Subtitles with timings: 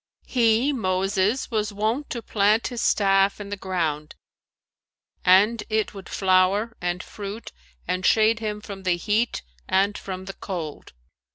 [0.23, 4.15] '"[FN#441] "He, Moses, was wont to plant his staff in the ground,
[5.23, 7.51] and it would flower and fruit
[7.87, 10.93] and shade him from the heat and from the cold.